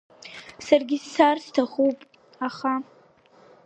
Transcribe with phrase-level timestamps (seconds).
[0.65, 1.97] Саргьы сцар сҭахуп,
[2.47, 2.73] аха…